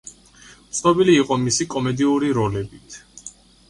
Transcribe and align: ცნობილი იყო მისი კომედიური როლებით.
ცნობილი 0.77 1.15
იყო 1.25 1.39
მისი 1.43 1.69
კომედიური 1.77 2.35
როლებით. 2.43 3.03